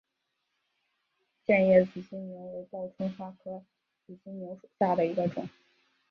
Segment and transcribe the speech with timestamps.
[1.45, 3.63] 剑叶紫金牛为报春花科
[4.07, 5.47] 紫金牛属下的一个种。